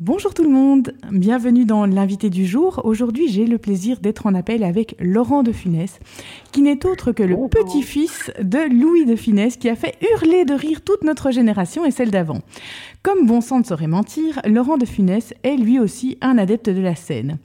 Bonjour 0.00 0.32
tout 0.32 0.44
le 0.44 0.48
monde, 0.48 0.94
bienvenue 1.12 1.66
dans 1.66 1.84
l'invité 1.84 2.30
du 2.30 2.46
jour. 2.46 2.80
Aujourd'hui, 2.84 3.28
j'ai 3.28 3.44
le 3.44 3.58
plaisir 3.58 4.00
d'être 4.00 4.24
en 4.24 4.34
appel 4.34 4.64
avec 4.64 4.96
Laurent 4.98 5.42
de 5.42 5.52
Funès, 5.52 5.98
qui 6.52 6.62
n'est 6.62 6.86
autre 6.86 7.12
que 7.12 7.22
le 7.22 7.36
petit-fils 7.50 8.30
de 8.40 8.60
Louis 8.60 9.04
de 9.04 9.14
Funès, 9.14 9.58
qui 9.58 9.68
a 9.68 9.76
fait 9.76 9.98
hurler 10.00 10.46
de 10.46 10.54
rire 10.54 10.80
toute 10.80 11.04
notre 11.04 11.32
génération 11.32 11.84
et 11.84 11.90
celle 11.90 12.10
d'avant. 12.10 12.38
Comme 13.02 13.26
bon 13.26 13.42
sang 13.42 13.58
ne 13.58 13.64
saurait 13.64 13.88
mentir, 13.88 14.40
Laurent 14.46 14.78
de 14.78 14.86
Funès 14.86 15.34
est 15.42 15.56
lui 15.56 15.78
aussi 15.78 16.16
un 16.22 16.38
adepte 16.38 16.70
de 16.70 16.80
la 16.80 16.94
scène. 16.94 17.36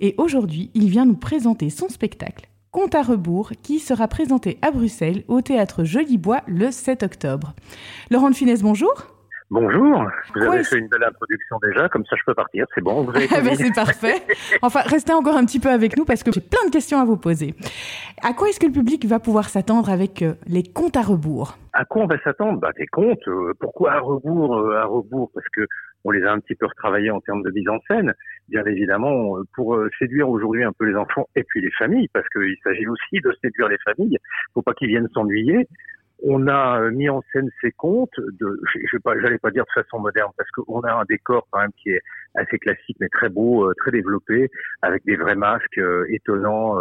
Et 0.00 0.14
aujourd'hui, 0.16 0.70
il 0.72 0.88
vient 0.88 1.04
nous 1.04 1.14
présenter 1.14 1.68
son 1.68 1.90
spectacle, 1.90 2.48
Compte 2.70 2.94
à 2.94 3.02
rebours, 3.02 3.52
qui 3.62 3.80
sera 3.80 4.08
présenté 4.08 4.56
à 4.62 4.70
Bruxelles 4.70 5.24
au 5.28 5.42
théâtre 5.42 5.84
Jolibois 5.84 6.40
le 6.46 6.70
7 6.70 7.02
octobre. 7.02 7.54
Laurent 8.10 8.30
de 8.30 8.34
Funès, 8.34 8.62
bonjour. 8.62 9.17
Bonjour, 9.50 10.04
vous 10.34 10.42
avez 10.42 10.62
fait 10.62 10.76
une 10.76 10.88
belle 10.88 11.04
introduction 11.04 11.56
déjà, 11.62 11.88
comme 11.88 12.04
ça 12.04 12.16
je 12.16 12.22
peux 12.26 12.34
partir, 12.34 12.66
c'est 12.74 12.82
bon. 12.82 13.04
Vous 13.04 13.16
avez 13.16 13.26
ah 13.34 13.40
ben, 13.40 13.54
c'est 13.54 13.74
parfait. 13.74 14.20
Enfin, 14.60 14.80
restez 14.84 15.14
encore 15.14 15.38
un 15.38 15.46
petit 15.46 15.58
peu 15.58 15.70
avec 15.70 15.96
nous 15.96 16.04
parce 16.04 16.22
que 16.22 16.30
j'ai 16.30 16.42
plein 16.42 16.66
de 16.66 16.70
questions 16.70 17.00
à 17.00 17.06
vous 17.06 17.16
poser. 17.16 17.54
À 18.22 18.34
quoi 18.34 18.50
est-ce 18.50 18.60
que 18.60 18.66
le 18.66 18.72
public 18.72 19.06
va 19.06 19.20
pouvoir 19.20 19.48
s'attendre 19.48 19.88
avec 19.88 20.20
euh, 20.20 20.34
les 20.46 20.62
comptes 20.62 20.98
à 20.98 21.02
rebours? 21.02 21.56
À 21.72 21.86
quoi 21.86 22.02
on 22.02 22.06
va 22.06 22.18
s'attendre? 22.20 22.60
Bah, 22.60 22.72
Des 22.76 22.86
comptes. 22.88 23.26
Euh, 23.26 23.54
pourquoi 23.58 23.92
à 23.92 24.00
rebours 24.00 24.58
euh, 24.58 24.76
À 24.76 24.84
rebours? 24.84 25.30
Parce 25.32 25.48
que 25.56 25.66
on 26.04 26.10
les 26.10 26.22
a 26.24 26.30
un 26.30 26.40
petit 26.40 26.54
peu 26.54 26.66
retravaillés 26.66 27.10
en 27.10 27.20
termes 27.20 27.42
de 27.42 27.50
mise 27.50 27.68
en 27.70 27.78
scène, 27.88 28.14
bien 28.48 28.64
évidemment, 28.66 29.34
pour 29.54 29.78
séduire 29.98 30.28
aujourd'hui 30.28 30.62
un 30.62 30.72
peu 30.72 30.84
les 30.84 30.94
enfants 30.94 31.26
et 31.34 31.42
puis 31.42 31.60
les 31.60 31.72
familles, 31.72 32.08
parce 32.12 32.28
qu'il 32.28 32.54
s'agit 32.62 32.86
aussi 32.86 33.20
de 33.20 33.34
séduire 33.42 33.68
les 33.68 33.78
familles. 33.78 34.16
Faut 34.54 34.62
pas 34.62 34.74
qu'ils 34.74 34.88
viennent 34.88 35.08
s'ennuyer. 35.12 35.66
On 36.24 36.48
a 36.48 36.80
euh, 36.80 36.90
mis 36.90 37.08
en 37.08 37.22
scène 37.32 37.48
ces 37.60 37.70
contes 37.70 38.18
de, 38.18 38.60
je 38.74 38.96
vais 38.96 39.00
pas, 39.00 39.14
pas 39.40 39.50
dire 39.50 39.64
de 39.64 39.82
façon 39.82 40.00
moderne, 40.00 40.30
parce 40.36 40.50
qu'on 40.50 40.80
a 40.80 40.92
un 40.92 41.04
décor 41.08 41.46
quand 41.50 41.60
même 41.60 41.72
qui 41.80 41.90
est 41.90 42.00
assez 42.34 42.58
classique, 42.58 42.96
mais 43.00 43.08
très 43.08 43.28
beau, 43.28 43.68
euh, 43.68 43.74
très 43.76 43.92
développé, 43.92 44.50
avec 44.82 45.04
des 45.04 45.16
vrais 45.16 45.36
masques 45.36 45.78
euh, 45.78 46.06
étonnants 46.10 46.76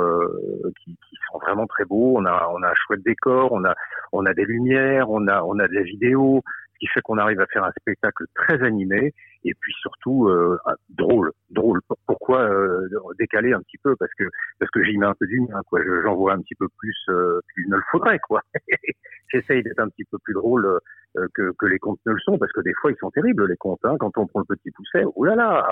qui, 0.84 0.98
qui, 1.09 1.17
sont 1.31 1.39
vraiment 1.39 1.67
très 1.67 1.86
beaux. 1.86 2.16
On 2.17 2.26
a, 2.26 2.50
on 2.52 2.64
a 2.64 2.70
un 2.70 2.76
chouette 2.76 3.03
décor, 3.03 3.52
on 3.52 3.64
a, 3.64 3.76
on 4.11 4.26
a 4.26 4.34
des 4.34 4.45
lumières, 4.45 5.09
on 5.09 5.28
a, 5.28 5.44
on 5.44 5.59
a 5.59 5.67
de 5.67 5.73
la 5.73 5.83
vidéo, 5.83 6.42
ce 6.78 6.86
qui 6.86 6.88
fait 6.94 7.02
qu'on 7.02 7.17
arrive 7.17 7.39
à 7.39 7.47
faire 7.47 7.64
un 7.64 7.72
spectacle 7.80 8.25
très 8.36 8.61
animé 8.64 9.14
et 9.44 9.53
puis 9.59 9.73
surtout 9.81 10.28
euh, 10.28 10.58
drôle, 10.89 11.31
drôle. 11.50 11.81
Pourquoi 12.06 12.42
euh, 12.42 12.88
décaler 13.20 13.53
un 13.53 13.61
petit 13.61 13.78
peu? 13.78 13.95
Parce 13.95 14.11
que 14.17 14.25
parce 14.59 14.70
que 14.72 14.83
j'y 14.83 14.98
mets 14.98 15.05
un 15.05 15.16
peu 15.20 15.28
du 15.28 15.39
mien, 15.42 15.61
quoi. 15.67 15.80
J'en 16.03 16.16
vois 16.16 16.33
un 16.33 16.42
petit 16.42 16.55
peu 16.55 16.67
plus 16.78 16.95
euh, 17.09 17.39
qu'il 17.53 17.70
ne 17.70 17.78
le 17.78 17.83
faudrait, 17.92 18.20
quoi. 18.20 18.42
J'essaye 19.33 19.64
d'être 19.64 19.80
un 19.80 19.89
petit 19.89 20.05
peu 20.05 20.17
plus 20.23 20.33
drôle 20.33 20.66
euh, 20.66 20.80
que, 21.34 21.54
que, 21.58 21.66
les 21.66 21.80
contes 21.80 22.00
ne 22.06 22.12
le 22.14 22.20
sont, 22.20 22.38
parce 22.38 22.52
que 22.52 22.62
des 22.62 22.73
fois 22.82 22.92
ils 22.92 22.98
sont 23.00 23.12
terribles 23.12 23.48
les 23.48 23.58
contes. 23.58 23.80
Hein, 23.84 23.96
quand 24.00 24.18
on 24.18 24.28
prend 24.28 24.40
le 24.40 24.56
petit 24.56 24.72
pousset, 24.72 25.04
oulala 25.16 25.68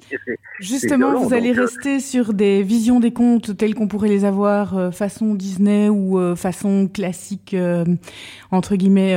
Justement, 0.60 1.14
vous 1.14 1.34
allez 1.34 1.56
euh, 1.56 1.62
rester 1.62 2.00
sur 2.00 2.34
des 2.34 2.62
visions 2.62 3.00
des 3.00 3.12
contes 3.12 3.56
telles 3.56 3.74
qu'on 3.74 3.88
pourrait 3.88 4.08
les 4.08 4.24
avoir 4.24 4.76
euh, 4.76 4.90
façon 4.90 5.34
Disney 5.34 5.88
ou 5.88 6.36
façon 6.36 6.88
classique, 6.92 7.56
entre 8.50 8.76
guillemets, 8.76 9.16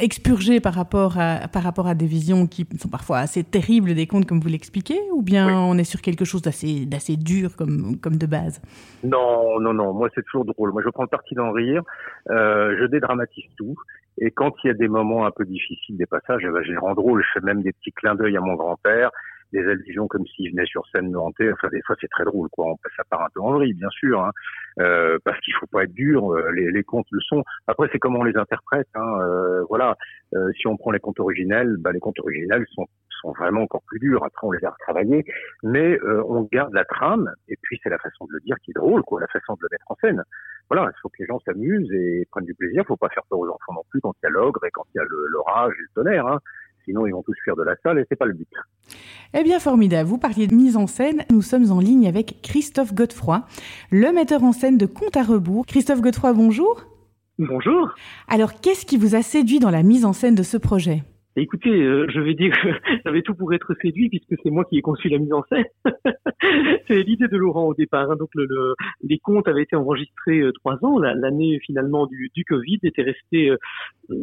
expurgées 0.00 0.60
par 0.60 0.74
rapport, 0.74 1.18
à, 1.18 1.48
par 1.48 1.62
rapport 1.62 1.86
à 1.86 1.94
des 1.94 2.06
visions 2.06 2.46
qui 2.46 2.66
sont 2.78 2.88
parfois 2.88 3.18
assez 3.18 3.44
terribles 3.44 3.94
des 3.94 4.06
contes, 4.06 4.26
comme 4.26 4.40
vous 4.40 4.48
l'expliquez, 4.48 5.00
ou 5.12 5.22
bien 5.22 5.58
on 5.58 5.76
est 5.78 5.84
sur 5.84 6.00
quelque 6.00 6.24
chose 6.24 6.42
d'assez, 6.42 6.86
d'assez 6.86 7.16
dur 7.16 7.56
comme, 7.56 7.98
comme 7.98 8.16
de 8.16 8.26
base? 8.26 8.60
Non, 9.04 9.60
non, 9.60 9.72
non, 9.72 9.92
moi 9.92 10.08
c'est 10.14 10.24
toujours 10.24 10.44
drôle. 10.44 10.72
Moi 10.72 10.82
je 10.84 10.90
prends 10.90 11.02
le 11.02 11.08
parti 11.08 11.34
d'en 11.34 11.52
rire, 11.52 11.82
je 12.28 12.86
dédramatise 12.86 13.44
tout. 13.56 13.76
Et 14.18 14.30
quand 14.30 14.52
il 14.62 14.68
y 14.68 14.70
a 14.70 14.74
des 14.74 14.88
moments 14.88 15.26
un 15.26 15.30
peu 15.30 15.44
difficiles, 15.44 15.96
des 15.96 16.06
passages, 16.06 16.42
eh 16.44 16.50
ben, 16.50 16.62
je 16.62 16.70
les 16.70 16.76
rends 16.76 16.94
drôles. 16.94 17.22
Je 17.22 17.40
fais 17.40 17.44
même 17.44 17.62
des 17.62 17.72
petits 17.72 17.92
clins 17.92 18.14
d'œil 18.14 18.36
à 18.36 18.40
mon 18.40 18.54
grand-père, 18.54 19.10
des 19.52 19.66
allusions 19.66 20.06
comme 20.08 20.26
s'il 20.26 20.50
venait 20.50 20.66
sur 20.66 20.86
scène 20.88 21.14
hanter. 21.16 21.52
Enfin, 21.52 21.68
des 21.68 21.82
fois, 21.82 21.96
c'est 22.00 22.08
très 22.08 22.24
drôle, 22.24 22.48
quoi. 22.50 22.74
Ça 22.96 23.02
part 23.08 23.22
un 23.22 23.28
peu 23.34 23.40
en 23.40 23.52
vrille, 23.52 23.74
bien 23.74 23.90
sûr, 23.90 24.20
hein. 24.20 24.30
euh, 24.80 25.18
parce 25.24 25.38
qu'il 25.40 25.54
faut 25.54 25.66
pas 25.66 25.84
être 25.84 25.92
dur. 25.92 26.32
Euh, 26.32 26.50
les, 26.52 26.70
les 26.70 26.84
contes 26.84 27.06
le 27.10 27.20
sont. 27.20 27.42
Après, 27.66 27.88
c'est 27.92 27.98
comment 27.98 28.20
on 28.20 28.24
les 28.24 28.36
interprète. 28.36 28.88
Hein. 28.94 29.20
Euh, 29.20 29.64
voilà. 29.68 29.96
Euh, 30.34 30.50
si 30.58 30.66
on 30.66 30.76
prend 30.76 30.90
les 30.90 31.00
contes 31.00 31.20
originels, 31.20 31.76
bah, 31.78 31.92
les 31.92 32.00
contes 32.00 32.20
originels 32.20 32.64
sont 32.74 32.86
sont 33.22 33.32
vraiment 33.32 33.62
encore 33.62 33.82
plus 33.86 33.98
durs. 33.98 34.24
Après, 34.24 34.46
on 34.46 34.50
les 34.50 34.64
a 34.64 34.70
retravaillés, 34.70 35.26
mais 35.62 35.98
euh, 36.00 36.24
on 36.26 36.48
garde 36.50 36.72
la 36.72 36.86
trame. 36.86 37.30
Et 37.48 37.56
puis, 37.60 37.78
c'est 37.82 37.90
la 37.90 37.98
façon 37.98 38.24
de 38.24 38.32
le 38.32 38.40
dire 38.40 38.56
qui 38.64 38.70
est 38.70 38.74
drôle, 38.80 39.02
quoi. 39.02 39.20
La 39.20 39.26
façon 39.26 39.52
de 39.54 39.58
le 39.60 39.68
mettre 39.70 39.90
en 39.90 39.96
scène 39.96 40.24
voilà, 40.70 40.88
il 40.88 41.00
faut 41.02 41.08
que 41.08 41.16
les 41.18 41.26
gens 41.26 41.40
s'amusent 41.40 41.92
et 41.92 42.26
prennent 42.30 42.44
du 42.44 42.54
plaisir. 42.54 42.82
Il 42.84 42.86
faut 42.86 42.96
pas 42.96 43.08
faire 43.08 43.24
peur 43.28 43.40
aux 43.40 43.48
enfants 43.48 43.74
non 43.74 43.82
plus 43.90 44.00
quand 44.00 44.14
il 44.22 44.26
y 44.26 44.28
a 44.28 44.30
l'ogre 44.30 44.64
et 44.64 44.70
quand 44.70 44.84
il 44.94 44.98
y 44.98 45.00
a 45.00 45.04
l'orage 45.08 45.74
et 45.76 45.82
le 45.82 45.88
tonnerre. 45.96 46.26
Hein. 46.28 46.38
Sinon, 46.90 47.06
ils 47.06 47.12
vont 47.12 47.22
tous 47.22 47.36
fuir 47.44 47.54
de 47.54 47.62
la 47.62 47.76
salle 47.84 48.00
et 48.00 48.04
c'est 48.08 48.16
pas 48.16 48.26
le 48.26 48.32
but. 48.32 48.48
Eh 49.32 49.44
bien, 49.44 49.60
formidable. 49.60 50.08
Vous 50.08 50.18
parliez 50.18 50.48
de 50.48 50.54
mise 50.56 50.76
en 50.76 50.88
scène. 50.88 51.24
Nous 51.30 51.40
sommes 51.40 51.70
en 51.70 51.78
ligne 51.78 52.08
avec 52.08 52.42
Christophe 52.42 52.94
Godefroy, 52.94 53.46
le 53.92 54.12
metteur 54.12 54.42
en 54.42 54.50
scène 54.50 54.76
de 54.76 54.86
Compte 54.86 55.16
à 55.16 55.22
rebours. 55.22 55.66
Christophe 55.66 56.00
Godefroy, 56.00 56.32
bonjour. 56.32 56.82
Bonjour. 57.38 57.94
Alors, 58.26 58.60
qu'est-ce 58.60 58.84
qui 58.84 58.96
vous 58.96 59.14
a 59.14 59.22
séduit 59.22 59.60
dans 59.60 59.70
la 59.70 59.84
mise 59.84 60.04
en 60.04 60.12
scène 60.12 60.34
de 60.34 60.42
ce 60.42 60.56
projet? 60.56 61.04
Écoutez, 61.36 61.70
euh, 61.70 62.06
je 62.08 62.18
vais 62.18 62.34
dire 62.34 62.52
que 62.60 62.68
j'avais 63.04 63.22
tout 63.22 63.34
pour 63.34 63.54
être 63.54 63.72
séduit 63.80 64.08
puisque 64.08 64.34
c'est 64.42 64.50
moi 64.50 64.64
qui 64.64 64.78
ai 64.78 64.82
conçu 64.82 65.08
la 65.08 65.18
mise 65.18 65.32
en 65.32 65.44
scène. 65.44 65.64
c'est 66.88 67.02
l'idée 67.04 67.28
de 67.28 67.36
Laurent 67.36 67.66
au 67.66 67.74
départ. 67.74 68.10
Hein. 68.10 68.16
Donc 68.16 68.30
le, 68.34 68.74
les 69.02 69.18
contes 69.18 69.46
avaient 69.46 69.62
été 69.62 69.76
enregistrés 69.76 70.40
euh, 70.40 70.52
trois 70.52 70.84
ans. 70.84 70.98
L'année 70.98 71.60
finalement 71.64 72.06
du, 72.06 72.30
du, 72.34 72.44
Covid 72.44 72.80
était 72.82 73.02
resté 73.02 73.50
euh, 73.50 73.56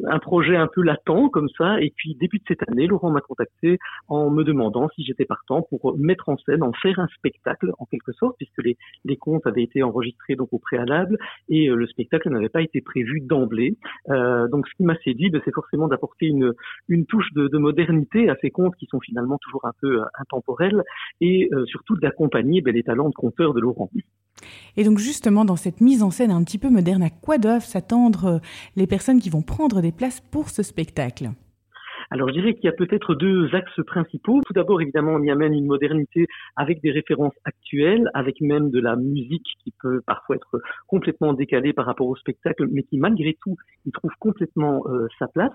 un 0.10 0.20
projet 0.20 0.58
un 0.58 0.68
peu 0.68 0.82
latent 0.82 1.30
comme 1.32 1.48
ça. 1.58 1.80
Et 1.80 1.94
puis 1.96 2.16
début 2.16 2.40
de 2.40 2.44
cette 2.46 2.68
année, 2.70 2.88
Laurent 2.88 3.10
m'a 3.10 3.22
contacté 3.22 3.78
en 4.10 4.30
me 4.30 4.44
demandant 4.44 4.90
si 4.94 5.06
j'étais 5.06 5.26
partant 5.26 5.62
pour 5.62 5.98
mettre 5.98 6.28
en 6.28 6.38
scène, 6.38 6.62
en 6.62 6.74
faire 6.74 7.00
un 7.00 7.08
spectacle 7.16 7.72
en 7.80 7.86
quelque 7.86 8.12
sorte, 8.12 8.36
puisque 8.38 8.62
les, 8.62 8.76
les 9.06 9.16
contes 9.16 9.48
avaient 9.48 9.64
été 9.64 9.82
enregistrés 9.82 10.36
donc 10.36 10.50
au 10.52 10.60
préalable 10.60 11.18
et 11.48 11.68
le 11.68 11.88
spectacle 11.88 12.30
n'avait 12.30 12.50
pas 12.50 12.62
été 12.62 12.82
prévu 12.82 13.22
d'emblée. 13.22 13.78
donc 14.08 14.68
ce 14.68 14.76
qui 14.76 14.84
m'a 14.84 14.98
séduit, 14.98 15.30
ben, 15.30 15.42
c'est 15.46 15.54
forcément 15.54 15.88
d'apporter 15.88 16.26
une, 16.26 16.54
une 16.90 16.97
une 16.98 17.06
touche 17.06 17.32
de, 17.34 17.58
modernité 17.58 18.30
à 18.30 18.36
ces 18.42 18.50
contes 18.50 18.76
qui 18.76 18.88
sont 18.88 19.00
finalement 19.00 19.38
toujours 19.38 19.66
un 19.66 19.74
peu 19.82 20.02
euh, 20.02 20.06
intemporels 20.20 20.84
et 21.22 21.50
euh, 21.54 21.66
surtout 21.66 21.96
d'accompagner 21.98 22.62
ben, 22.62 22.74
les 22.74 22.84
talents 22.84 23.10
de 23.10 23.16
conteurs 23.16 23.54
de 23.54 23.60
Laurent. 23.60 23.90
Et 24.76 24.84
donc 24.84 24.98
justement 25.00 25.46
dans 25.46 25.56
cette 25.56 25.82
mise 25.82 26.04
en 26.04 26.12
scène 26.12 26.32
un 26.32 26.44
petit 26.44 26.58
peu 26.58 26.70
moderne, 26.70 27.04
à 27.04 27.10
quoi 27.10 27.38
doivent 27.38 27.66
s'attendre 27.66 28.26
euh, 28.26 28.38
les 28.76 28.88
personnes 28.88 29.20
qui 29.20 29.30
vont 29.30 29.42
prendre 29.42 29.82
des 29.82 29.92
places 29.92 30.22
pour 30.22 30.50
ce 30.50 30.64
spectacle? 30.64 31.30
Alors 32.10 32.30
je 32.30 32.34
dirais 32.34 32.54
qu'il 32.54 32.66
y 32.66 32.70
a 32.70 32.74
peut-être 32.74 33.16
deux 33.16 33.54
axes 33.54 33.84
principaux. 33.86 34.42
Tout 34.46 34.54
d'abord, 34.54 34.82
évidemment, 34.82 35.14
on 35.14 35.24
y 35.24 35.32
amène 35.32 35.54
une 35.54 35.66
modernité 35.66 36.28
avec 36.56 36.82
des 36.82 36.92
références 36.92 37.34
actuelles, 37.44 38.10
avec 38.14 38.40
même 38.40 38.70
de 38.70 38.80
la 38.80 38.96
musique 38.96 39.46
qui 39.64 39.74
peut 39.82 40.02
parfois 40.06 40.38
être 40.38 40.62
complètement 40.88 41.34
décalée 41.34 41.74
par 41.74 41.86
rapport 41.86 42.08
au 42.08 42.16
spectacle, 42.16 42.68
mais 42.72 42.84
qui 42.84 42.98
malgré 42.98 43.38
tout 43.42 43.56
y 43.86 43.92
trouve 43.92 44.12
complètement 44.20 44.84
euh, 44.88 45.08
sa 45.20 45.28
place. 45.28 45.54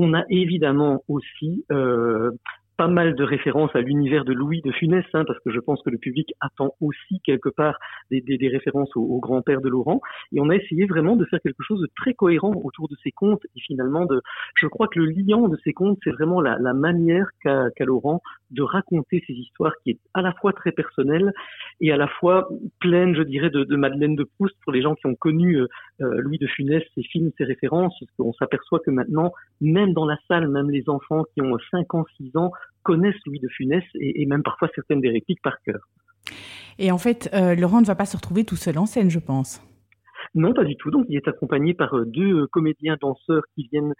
On 0.00 0.14
a 0.14 0.22
évidemment 0.30 1.02
aussi 1.08 1.64
euh, 1.72 2.30
pas 2.78 2.86
mal 2.86 3.16
de 3.16 3.24
références 3.24 3.74
à 3.74 3.80
l'univers 3.80 4.24
de 4.24 4.32
Louis 4.32 4.62
de 4.62 4.70
Funès, 4.70 5.04
hein, 5.12 5.24
parce 5.26 5.40
que 5.40 5.50
je 5.50 5.58
pense 5.58 5.82
que 5.82 5.90
le 5.90 5.98
public 5.98 6.32
attend 6.40 6.74
aussi 6.80 7.20
quelque 7.24 7.48
part 7.48 7.76
des, 8.12 8.20
des, 8.20 8.38
des 8.38 8.48
références 8.48 8.90
au, 8.94 9.18
grand-père 9.18 9.60
de 9.60 9.68
Laurent. 9.68 10.00
Et 10.32 10.40
on 10.40 10.48
a 10.48 10.54
essayé 10.54 10.86
vraiment 10.86 11.16
de 11.16 11.24
faire 11.24 11.40
quelque 11.40 11.64
chose 11.64 11.80
de 11.80 11.88
très 11.96 12.14
cohérent 12.14 12.52
autour 12.64 12.88
de 12.88 12.94
ces 13.02 13.10
contes. 13.10 13.42
Et 13.56 13.60
finalement, 13.60 14.06
de, 14.06 14.22
je 14.54 14.68
crois 14.68 14.86
que 14.86 15.00
le 15.00 15.06
liant 15.06 15.48
de 15.48 15.58
ces 15.64 15.72
contes, 15.72 15.98
c'est 16.04 16.12
vraiment 16.12 16.40
la, 16.40 16.56
la 16.60 16.72
manière 16.72 17.26
qu'a 17.42 17.68
Laurent 17.80 18.22
de 18.52 18.62
raconter 18.62 19.24
ces 19.26 19.32
histoires 19.32 19.72
qui 19.82 19.90
est 19.90 19.98
à 20.14 20.22
la 20.22 20.32
fois 20.34 20.52
très 20.52 20.70
personnelle 20.70 21.32
et 21.80 21.90
à 21.90 21.96
la 21.96 22.06
fois 22.06 22.48
pleine, 22.80 23.14
je 23.16 23.22
dirais, 23.22 23.50
de, 23.50 23.64
de 23.64 23.76
Madeleine 23.76 24.14
de 24.14 24.24
Proust 24.24 24.54
pour 24.62 24.72
les 24.72 24.82
gens 24.82 24.94
qui 24.94 25.06
ont 25.06 25.16
connu 25.16 25.56
euh, 25.56 25.66
euh, 26.00 26.20
Louis 26.20 26.38
de 26.38 26.46
Funès, 26.46 26.82
ses 26.94 27.02
films, 27.02 27.32
ses 27.36 27.44
références, 27.44 27.94
parce 27.98 28.12
qu'on 28.16 28.32
s'aperçoit 28.34 28.78
que 28.78 28.90
maintenant, 28.90 29.32
même 29.60 29.94
dans 29.94 30.06
la 30.06 30.16
salle, 30.28 30.46
même 30.48 30.70
les 30.70 30.88
enfants 30.88 31.24
qui 31.34 31.42
ont 31.42 31.58
5 31.70 31.94
ans, 31.94 32.04
6 32.16 32.36
ans, 32.36 32.52
connaissent 32.88 33.20
Louis 33.26 33.38
de 33.38 33.48
Funès 33.48 33.84
et, 34.00 34.24
même 34.24 34.42
parfois 34.42 34.70
certaines 34.74 35.02
des 35.02 35.10
répliques 35.10 35.42
par 35.42 35.60
cœur. 35.60 35.80
Et 36.78 36.90
en 36.90 36.96
fait, 36.96 37.28
euh, 37.34 37.54
Laurent 37.54 37.82
ne 37.82 37.86
va 37.86 37.94
pas 37.94 38.06
se 38.06 38.16
retrouver 38.16 38.44
tout 38.44 38.56
seul 38.56 38.78
en 38.78 38.86
scène, 38.86 39.10
je 39.10 39.18
pense. 39.18 39.62
Non, 40.34 40.54
pas 40.54 40.64
du 40.64 40.74
tout. 40.76 40.90
Donc, 40.90 41.04
il 41.10 41.16
est 41.16 41.28
accompagné 41.28 41.74
par 41.74 41.94
euh, 41.94 42.06
deux 42.06 42.44
euh, 42.44 42.46
comédiens 42.50 42.96
danseurs 42.98 43.42
qui 43.54 43.68
viennent 43.70 43.92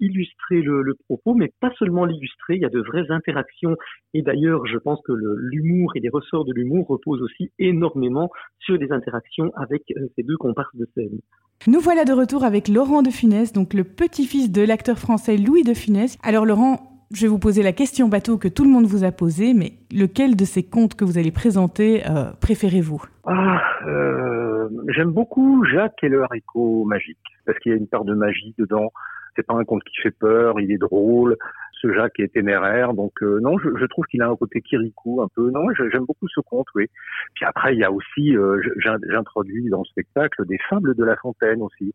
illustrer 0.00 0.60
le, 0.60 0.94
propos, 1.06 1.34
mais 1.34 1.50
pas 1.60 1.70
seulement 1.78 2.04
l'illustrer. 2.04 2.56
Il 2.56 2.60
y 2.60 2.66
a 2.66 2.70
de 2.70 2.80
vraies 2.80 3.10
interactions. 3.10 3.76
Et 4.12 4.20
d'ailleurs, 4.20 4.66
je 4.66 4.76
pense 4.76 5.00
que 5.06 5.12
l'humour 5.12 5.92
et 5.96 6.00
les 6.00 6.10
ressorts 6.10 6.44
de 6.44 6.52
l'humour 6.52 6.86
reposent 6.86 7.22
aussi 7.22 7.50
énormément 7.58 8.30
sur 8.58 8.78
des 8.78 8.92
interactions 8.92 9.50
avec 9.54 9.82
ces 10.14 10.22
deux 10.22 10.36
comparses 10.36 10.76
de 10.76 10.86
scène. 10.94 11.20
Nous 11.66 11.80
voilà 11.80 12.04
de 12.04 12.12
retour 12.12 12.44
avec 12.44 12.68
Laurent 12.68 13.02
de 13.02 13.10
Funès, 13.10 13.52
donc 13.52 13.74
le 13.74 13.84
petit-fils 13.84 14.52
de 14.52 14.62
l'acteur 14.62 14.98
français 14.98 15.36
Louis 15.36 15.62
de 15.62 15.74
Funès. 15.74 16.18
Alors, 16.22 16.46
Laurent, 16.46 16.95
je 17.12 17.22
vais 17.22 17.28
vous 17.28 17.38
poser 17.38 17.62
la 17.62 17.72
question 17.72 18.08
bateau 18.08 18.36
que 18.36 18.48
tout 18.48 18.64
le 18.64 18.70
monde 18.70 18.86
vous 18.86 19.04
a 19.04 19.12
posée, 19.12 19.54
mais 19.54 19.74
lequel 19.92 20.36
de 20.36 20.44
ces 20.44 20.64
contes 20.64 20.94
que 20.94 21.04
vous 21.04 21.18
allez 21.18 21.30
présenter 21.30 22.02
euh, 22.06 22.32
préférez-vous? 22.40 23.02
Ah, 23.24 23.62
euh, 23.86 24.68
j'aime 24.88 25.12
beaucoup 25.12 25.64
Jacques 25.64 26.02
et 26.02 26.08
le 26.08 26.22
haricot 26.22 26.84
magique, 26.84 27.18
parce 27.44 27.58
qu'il 27.60 27.72
y 27.72 27.74
a 27.74 27.78
une 27.78 27.86
part 27.86 28.04
de 28.04 28.14
magie 28.14 28.54
dedans. 28.58 28.92
C'est 29.36 29.46
pas 29.46 29.54
un 29.54 29.64
conte 29.64 29.84
qui 29.84 30.00
fait 30.02 30.10
peur, 30.10 30.58
il 30.60 30.72
est 30.72 30.78
drôle. 30.78 31.36
ce 31.72 31.92
Jacques 31.92 32.18
est 32.18 32.32
téméraire. 32.32 32.94
Donc 32.94 33.12
euh, 33.22 33.38
non, 33.40 33.58
je, 33.58 33.68
je 33.78 33.86
trouve 33.86 34.06
qu'il 34.06 34.22
a 34.22 34.28
un 34.28 34.36
côté 34.36 34.60
Kirikou 34.60 35.22
un 35.22 35.28
peu. 35.34 35.50
Non, 35.50 35.66
j'aime 35.92 36.06
beaucoup 36.06 36.26
ce 36.28 36.40
conte, 36.40 36.66
oui. 36.74 36.86
Puis 37.34 37.44
après, 37.44 37.74
il 37.74 37.78
y 37.78 37.84
a 37.84 37.92
aussi, 37.92 38.34
j'introduis 38.78 39.68
dans 39.68 39.80
le 39.80 39.84
spectacle 39.84 40.44
des 40.46 40.58
fables 40.68 40.94
de 40.94 41.04
La 41.04 41.16
Fontaine 41.16 41.62
aussi, 41.62 41.94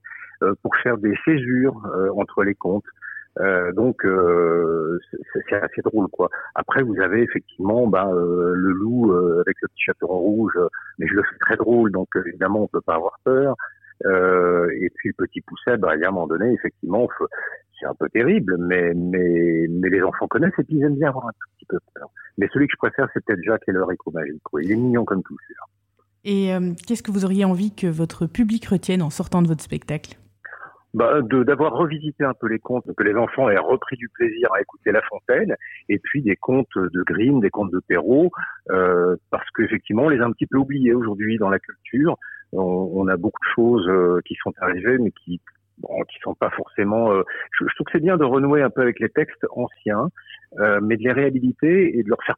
pour 0.61 0.75
faire 0.77 0.97
des 0.97 1.17
césures 1.25 1.81
entre 2.15 2.43
les 2.43 2.55
contes. 2.55 2.85
Euh, 3.39 3.71
donc 3.71 4.05
c'est 5.49 5.55
assez 5.55 5.81
drôle 5.81 6.07
quoi. 6.09 6.29
Après 6.55 6.83
vous 6.83 6.99
avez 6.99 7.21
effectivement 7.21 7.87
bah, 7.87 8.09
le 8.13 8.71
loup 8.71 9.13
avec 9.13 9.55
le 9.61 9.67
petit 9.69 9.83
chaperon 9.85 10.19
rouge, 10.19 10.57
mais 10.99 11.07
je 11.07 11.13
le 11.13 11.23
fais 11.23 11.37
très 11.39 11.55
drôle 11.55 11.91
donc 11.91 12.09
évidemment 12.25 12.63
on 12.63 12.67
peut 12.67 12.81
pas 12.81 12.95
avoir 12.95 13.17
peur. 13.23 13.55
et 14.05 14.89
puis 14.95 15.09
le 15.09 15.13
petit 15.25 15.41
pousset, 15.41 15.77
bah, 15.77 15.95
il 15.95 16.01
y 16.01 16.03
a 16.03 16.09
un 16.09 16.11
moment 16.11 16.27
donné 16.27 16.51
effectivement 16.53 17.07
c'est 17.81 17.87
un 17.87 17.95
peu 17.95 18.07
terrible, 18.09 18.57
mais, 18.59 18.93
mais, 18.93 19.65
mais 19.69 19.89
les 19.89 20.01
enfants 20.01 20.27
connaissent 20.27 20.57
et 20.59 20.63
puis 20.63 20.77
ils 20.77 20.83
aiment 20.83 20.95
bien 20.95 21.09
avoir 21.09 21.27
un 21.27 21.31
tout 21.31 21.49
petit 21.57 21.65
peu 21.65 21.79
peur. 21.93 22.09
Mais 22.37 22.47
celui 22.53 22.67
que 22.67 22.73
je 22.73 22.77
préfère, 22.77 23.09
c'est 23.13 23.23
peut-être 23.25 23.43
Jacques 23.43 23.63
et 23.67 23.71
le 23.71 23.81
haricot 23.81 24.11
magique. 24.11 24.41
Il 24.61 24.71
est 24.71 24.75
mignon 24.75 25.03
comme 25.03 25.23
tout, 25.23 25.35
celui-là. 25.47 25.65
Et 26.23 26.53
euh, 26.53 26.73
qu'est-ce 26.87 27.01
que 27.03 27.11
vous 27.11 27.25
auriez 27.25 27.45
envie 27.45 27.73
que 27.73 27.87
votre 27.87 28.27
public 28.27 28.65
retienne 28.67 29.01
en 29.01 29.09
sortant 29.09 29.41
de 29.41 29.47
votre 29.47 29.63
spectacle? 29.63 30.17
Bah, 30.93 31.21
d'avoir 31.21 31.73
revisité 31.73 32.23
un 32.23 32.33
peu 32.33 32.47
les 32.47 32.59
contes, 32.59 32.85
que 32.95 33.03
les 33.03 33.15
enfants 33.15 33.49
aient 33.49 33.57
repris 33.57 33.95
du 33.97 34.09
plaisir 34.09 34.49
à 34.53 34.61
écouter 34.61 34.91
La 34.91 35.01
Fontaine, 35.03 35.55
et 35.89 35.99
puis 35.99 36.21
des 36.21 36.35
contes 36.35 36.75
de 36.75 37.03
Grimm, 37.03 37.39
des 37.39 37.49
contes 37.49 37.71
de 37.71 37.81
Perrault, 37.88 38.31
euh, 38.69 39.15
parce 39.29 39.49
qu'effectivement, 39.55 40.03
on 40.03 40.09
les 40.09 40.19
a 40.19 40.25
un 40.25 40.31
petit 40.31 40.47
peu 40.47 40.57
oubliés 40.57 40.93
aujourd'hui 40.93 41.38
dans 41.38 41.49
la 41.49 41.59
culture. 41.59 42.17
On, 42.51 42.91
on 42.93 43.07
a 43.07 43.15
beaucoup 43.15 43.39
de 43.41 43.53
choses 43.55 43.88
euh, 43.88 44.19
qui 44.25 44.35
sont 44.43 44.53
arrivées, 44.59 44.97
mais 44.97 45.11
qui 45.11 45.39
bon, 45.81 46.03
qui 46.03 46.19
sont 46.21 46.35
pas 46.35 46.49
forcément. 46.51 47.11
Euh, 47.11 47.23
je, 47.59 47.65
trouve 47.75 47.85
que 47.85 47.91
c'est 47.93 48.03
bien 48.03 48.17
de 48.17 48.23
renouer 48.23 48.61
un 48.61 48.69
peu 48.69 48.81
avec 48.81 48.99
les 48.99 49.09
textes 49.09 49.45
anciens, 49.51 50.09
euh, 50.59 50.79
mais 50.81 50.97
de 50.97 51.03
les 51.03 51.11
réhabiliter 51.11 51.97
et 51.97 52.03
de 52.03 52.09
leur 52.09 52.21
faire. 52.23 52.35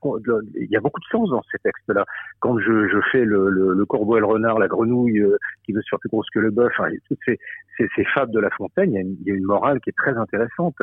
il 0.55 0.69
y 0.69 0.75
a 0.75 0.79
beaucoup 0.79 0.99
de 0.99 1.05
sens 1.05 1.29
dans 1.29 1.41
ces 1.51 1.59
textes-là. 1.59 2.05
Quand 2.39 2.57
je, 2.59 2.87
je 2.87 2.99
fais 3.11 3.23
le, 3.23 3.49
le, 3.49 3.73
le, 3.73 3.85
corbeau 3.85 4.17
et 4.17 4.19
le 4.19 4.25
renard, 4.25 4.59
la 4.59 4.67
grenouille 4.67 5.19
euh, 5.19 5.37
qui 5.65 5.73
veut 5.73 5.81
se 5.81 5.95
plus 5.95 6.09
grosse 6.09 6.29
que 6.33 6.39
le 6.39 6.51
bœuf, 6.51 6.73
hein, 6.79 6.89
toutes 7.07 7.19
ces, 7.25 7.39
ces, 7.77 7.87
ces, 7.95 8.03
fables 8.05 8.31
de 8.31 8.39
La 8.39 8.49
Fontaine, 8.51 8.91
il 8.91 8.95
y, 8.95 8.97
a 8.97 9.01
une, 9.01 9.17
il 9.21 9.27
y 9.27 9.31
a 9.31 9.35
une 9.35 9.45
morale 9.45 9.79
qui 9.81 9.89
est 9.89 9.97
très 9.97 10.17
intéressante 10.17 10.75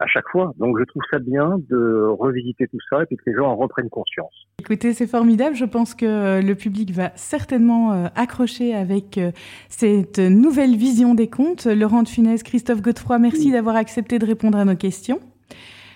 à 0.00 0.06
chaque 0.06 0.28
fois. 0.30 0.52
Donc 0.58 0.78
je 0.78 0.84
trouve 0.84 1.02
ça 1.10 1.18
bien 1.18 1.58
de 1.68 2.06
revisiter 2.18 2.66
tout 2.68 2.78
ça 2.90 3.02
et 3.02 3.06
puis 3.06 3.16
que 3.16 3.22
les 3.26 3.36
gens 3.36 3.46
en 3.46 3.56
reprennent 3.56 3.90
conscience. 3.90 4.32
Écoutez, 4.60 4.92
c'est 4.92 5.06
formidable. 5.06 5.56
Je 5.56 5.64
pense 5.64 5.94
que 5.94 6.40
le 6.40 6.54
public 6.54 6.92
va 6.92 7.10
certainement 7.16 7.92
euh, 7.92 8.06
accrocher 8.14 8.74
avec 8.74 9.18
euh, 9.18 9.32
cette 9.68 10.18
nouvelle 10.18 10.76
vision 10.76 11.14
des 11.14 11.28
contes. 11.28 11.66
Laurent 11.66 12.02
de 12.02 12.08
Funès, 12.08 12.42
Christophe 12.42 12.82
Godefroy, 12.82 13.18
merci 13.18 13.52
d'avoir 13.52 13.76
accepté 13.76 14.18
de 14.18 14.26
répondre 14.26 14.58
à 14.58 14.64
nos 14.64 14.76
questions. 14.76 15.20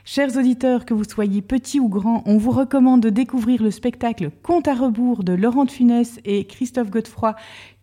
Chers 0.04 0.36
auditeurs, 0.36 0.84
que 0.84 0.94
vous 0.94 1.04
soyez 1.04 1.42
petits 1.42 1.78
ou 1.78 1.88
grands, 1.88 2.24
on 2.26 2.36
vous 2.36 2.50
recommande 2.50 3.00
de 3.00 3.08
découvrir 3.08 3.62
le 3.62 3.70
spectacle 3.70 4.30
Conte 4.42 4.66
à 4.66 4.74
rebours 4.74 5.22
de 5.22 5.32
Laurent 5.32 5.64
de 5.64 5.70
Funès 5.70 6.18
et 6.24 6.44
Christophe 6.44 6.90
Godefroy 6.90 7.36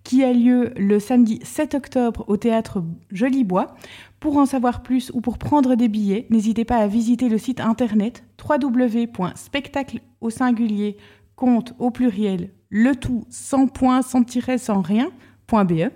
qui 0.04 0.24
a 0.24 0.34
lieu 0.34 0.74
le 0.76 1.00
samedi 1.00 1.40
7 1.44 1.76
octobre 1.76 2.26
au 2.28 2.36
théâtre 2.36 2.84
Jolibois. 3.12 3.76
Pour 4.20 4.38
en 4.38 4.46
savoir 4.46 4.84
plus 4.84 5.12
ou 5.14 5.22
pour 5.22 5.38
prendre 5.38 5.76
des 5.76 5.88
billets, 5.88 6.28
n'hésitez 6.30 6.66
pas 6.66 6.78
à 6.78 6.88
visiter 6.88 7.30
le 7.30 7.38
site 7.38 7.62
internet 7.62 8.24
www.spectacle 8.44 10.02
au 10.20 10.30
singulier 10.30 10.98
compte 11.38 11.74
au 11.80 11.90
pluriel 11.90 12.50
le 12.70 12.96
tout 12.96 13.24
sans 13.30 13.68
point 13.68 14.02
sans 14.02 14.24
tiret 14.24 14.58
sans 14.58 14.82
rien.be 14.82 15.90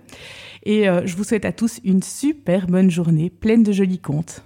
et 0.64 0.90
euh, 0.90 1.06
je 1.06 1.16
vous 1.18 1.24
souhaite 1.24 1.46
à 1.46 1.52
tous 1.52 1.80
une 1.84 2.02
super 2.02 2.68
bonne 2.68 2.90
journée 2.90 3.30
pleine 3.30 3.64
de 3.64 3.72
jolis 3.72 4.00
contes. 4.00 4.42